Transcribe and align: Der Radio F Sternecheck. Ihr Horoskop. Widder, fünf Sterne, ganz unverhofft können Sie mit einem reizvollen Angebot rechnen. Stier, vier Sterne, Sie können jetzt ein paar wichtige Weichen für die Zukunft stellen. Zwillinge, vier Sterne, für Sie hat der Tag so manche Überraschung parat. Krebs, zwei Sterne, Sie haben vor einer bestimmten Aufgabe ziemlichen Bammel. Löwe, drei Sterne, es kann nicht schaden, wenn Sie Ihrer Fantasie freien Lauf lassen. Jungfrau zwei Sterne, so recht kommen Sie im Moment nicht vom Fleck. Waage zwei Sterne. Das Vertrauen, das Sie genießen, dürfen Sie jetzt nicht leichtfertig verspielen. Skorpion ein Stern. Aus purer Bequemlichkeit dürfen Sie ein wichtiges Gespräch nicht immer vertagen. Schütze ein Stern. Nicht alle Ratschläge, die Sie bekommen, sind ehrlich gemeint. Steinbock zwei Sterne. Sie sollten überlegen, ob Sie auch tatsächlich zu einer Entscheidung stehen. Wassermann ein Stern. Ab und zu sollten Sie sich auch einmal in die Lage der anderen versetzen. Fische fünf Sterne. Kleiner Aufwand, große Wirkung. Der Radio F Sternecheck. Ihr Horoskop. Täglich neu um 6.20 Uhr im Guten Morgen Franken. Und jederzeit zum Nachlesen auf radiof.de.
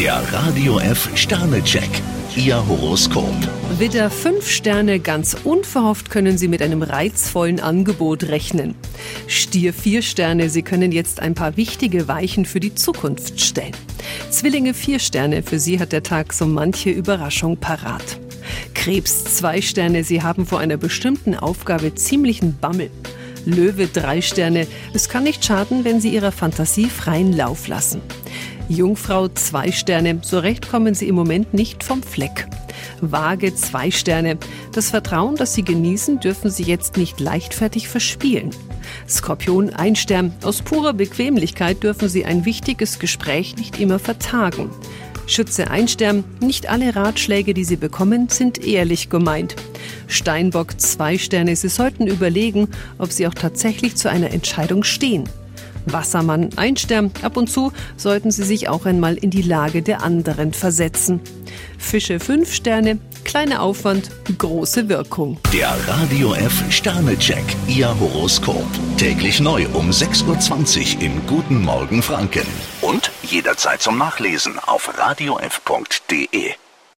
Der 0.00 0.22
Radio 0.32 0.78
F 0.78 1.10
Sternecheck. 1.14 1.90
Ihr 2.34 2.66
Horoskop. 2.66 3.34
Widder, 3.76 4.08
fünf 4.08 4.48
Sterne, 4.48 4.98
ganz 4.98 5.36
unverhofft 5.44 6.08
können 6.08 6.38
Sie 6.38 6.48
mit 6.48 6.62
einem 6.62 6.80
reizvollen 6.80 7.60
Angebot 7.60 8.22
rechnen. 8.22 8.76
Stier, 9.26 9.74
vier 9.74 10.00
Sterne, 10.00 10.48
Sie 10.48 10.62
können 10.62 10.90
jetzt 10.90 11.20
ein 11.20 11.34
paar 11.34 11.58
wichtige 11.58 12.08
Weichen 12.08 12.46
für 12.46 12.60
die 12.60 12.74
Zukunft 12.74 13.42
stellen. 13.42 13.76
Zwillinge, 14.30 14.72
vier 14.72 15.00
Sterne, 15.00 15.42
für 15.42 15.58
Sie 15.58 15.78
hat 15.78 15.92
der 15.92 16.02
Tag 16.02 16.32
so 16.32 16.46
manche 16.46 16.88
Überraschung 16.88 17.58
parat. 17.58 18.18
Krebs, 18.72 19.24
zwei 19.24 19.60
Sterne, 19.60 20.02
Sie 20.02 20.22
haben 20.22 20.46
vor 20.46 20.60
einer 20.60 20.78
bestimmten 20.78 21.34
Aufgabe 21.34 21.94
ziemlichen 21.94 22.56
Bammel. 22.58 22.90
Löwe, 23.44 23.86
drei 23.86 24.22
Sterne, 24.22 24.66
es 24.94 25.10
kann 25.10 25.24
nicht 25.24 25.44
schaden, 25.44 25.84
wenn 25.84 26.00
Sie 26.00 26.08
Ihrer 26.08 26.32
Fantasie 26.32 26.88
freien 26.88 27.34
Lauf 27.34 27.68
lassen. 27.68 28.00
Jungfrau 28.70 29.26
zwei 29.26 29.72
Sterne, 29.72 30.20
so 30.22 30.38
recht 30.38 30.70
kommen 30.70 30.94
Sie 30.94 31.08
im 31.08 31.16
Moment 31.16 31.52
nicht 31.52 31.82
vom 31.82 32.04
Fleck. 32.04 32.46
Waage 33.00 33.52
zwei 33.56 33.90
Sterne. 33.90 34.38
Das 34.72 34.90
Vertrauen, 34.90 35.34
das 35.34 35.54
Sie 35.54 35.64
genießen, 35.64 36.20
dürfen 36.20 36.50
Sie 36.50 36.62
jetzt 36.62 36.96
nicht 36.96 37.18
leichtfertig 37.18 37.88
verspielen. 37.88 38.50
Skorpion 39.08 39.70
ein 39.70 39.96
Stern. 39.96 40.32
Aus 40.44 40.62
purer 40.62 40.92
Bequemlichkeit 40.92 41.82
dürfen 41.82 42.08
Sie 42.08 42.24
ein 42.24 42.44
wichtiges 42.44 43.00
Gespräch 43.00 43.56
nicht 43.56 43.80
immer 43.80 43.98
vertagen. 43.98 44.70
Schütze 45.26 45.68
ein 45.68 45.88
Stern. 45.88 46.22
Nicht 46.40 46.68
alle 46.68 46.94
Ratschläge, 46.94 47.54
die 47.54 47.64
Sie 47.64 47.76
bekommen, 47.76 48.28
sind 48.28 48.64
ehrlich 48.64 49.10
gemeint. 49.10 49.56
Steinbock 50.06 50.80
zwei 50.80 51.18
Sterne. 51.18 51.56
Sie 51.56 51.68
sollten 51.68 52.06
überlegen, 52.06 52.68
ob 52.98 53.10
Sie 53.10 53.26
auch 53.26 53.34
tatsächlich 53.34 53.96
zu 53.96 54.08
einer 54.08 54.30
Entscheidung 54.30 54.84
stehen. 54.84 55.28
Wassermann 55.86 56.50
ein 56.56 56.76
Stern. 56.76 57.10
Ab 57.22 57.36
und 57.36 57.48
zu 57.48 57.72
sollten 57.96 58.30
Sie 58.30 58.44
sich 58.44 58.68
auch 58.68 58.86
einmal 58.86 59.16
in 59.16 59.30
die 59.30 59.42
Lage 59.42 59.82
der 59.82 60.02
anderen 60.02 60.52
versetzen. 60.52 61.20
Fische 61.78 62.20
fünf 62.20 62.52
Sterne. 62.54 62.98
Kleiner 63.24 63.62
Aufwand, 63.62 64.10
große 64.38 64.88
Wirkung. 64.88 65.38
Der 65.52 65.74
Radio 65.86 66.34
F 66.34 66.64
Sternecheck. 66.70 67.44
Ihr 67.68 67.94
Horoskop. 68.00 68.66
Täglich 68.96 69.40
neu 69.40 69.66
um 69.72 69.90
6.20 69.90 70.96
Uhr 70.96 71.02
im 71.02 71.26
Guten 71.26 71.62
Morgen 71.62 72.02
Franken. 72.02 72.46
Und 72.80 73.10
jederzeit 73.22 73.82
zum 73.82 73.98
Nachlesen 73.98 74.58
auf 74.58 74.90
radiof.de. 74.98 76.54